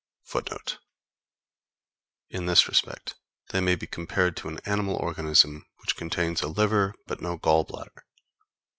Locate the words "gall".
7.37-7.63